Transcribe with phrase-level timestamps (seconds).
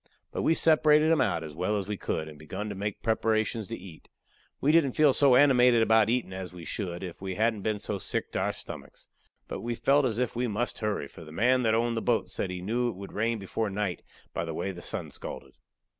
[0.31, 3.67] But we separated 'em out as well as we could, and begun to make preparations
[3.67, 4.09] to eat.
[4.59, 7.99] We didn't feel so animated about eatin' as we should if we hadn't been so
[7.99, 9.09] sick to our stomachs.
[9.47, 12.31] But we felt as if we must hurry, for the man that owned the boat
[12.31, 14.01] said he knew it would rain before night
[14.33, 15.53] by the way the sun scalded.